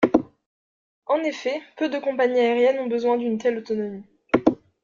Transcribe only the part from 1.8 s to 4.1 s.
de compagnies aériennes ont besoin d'une telle autonomie.